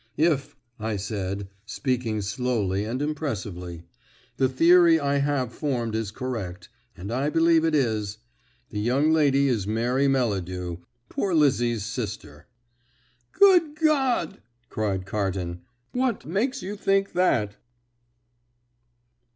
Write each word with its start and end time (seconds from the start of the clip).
"If," 0.17 0.55
I 0.79 0.95
said, 0.97 1.47
speaking 1.63 2.21
slowly 2.21 2.85
and 2.85 3.03
impressively, 3.03 3.83
"the 4.37 4.49
theory 4.49 4.99
I 4.99 5.17
have 5.17 5.53
formed 5.53 5.93
is 5.93 6.09
correct 6.09 6.69
and 6.97 7.11
I 7.13 7.29
believe 7.29 7.63
it 7.63 7.75
is 7.75 8.17
the 8.71 8.79
young 8.79 9.13
lady 9.13 9.47
is 9.47 9.67
Mary 9.67 10.07
Melladew, 10.07 10.77
poor 11.07 11.35
Lizzie's 11.35 11.85
sister." 11.85 12.47
"Good 13.31 13.75
God!" 13.75 14.41
cried 14.69 15.05
Carton. 15.05 15.61
"What 15.91 16.25
makes 16.25 16.63
you 16.63 16.75
think 16.75 17.13
that?" 17.13 17.57